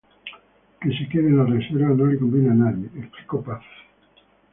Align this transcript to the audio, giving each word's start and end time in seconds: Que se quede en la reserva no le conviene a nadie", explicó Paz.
Que 0.81 0.89
se 0.97 1.05
quede 1.11 1.27
en 1.27 1.37
la 1.37 1.45
reserva 1.45 1.89
no 1.89 2.07
le 2.07 2.17
conviene 2.17 2.49
a 2.49 2.53
nadie", 2.55 2.89
explicó 2.95 3.39
Paz. 3.43 3.61